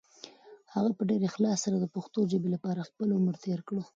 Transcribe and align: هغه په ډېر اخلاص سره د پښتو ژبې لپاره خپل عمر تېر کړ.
هغه 0.73 0.89
په 0.97 1.03
ډېر 1.09 1.21
اخلاص 1.29 1.57
سره 1.65 1.77
د 1.79 1.85
پښتو 1.95 2.19
ژبې 2.31 2.49
لپاره 2.55 2.87
خپل 2.89 3.07
عمر 3.17 3.35
تېر 3.43 3.59
کړ. 3.67 3.75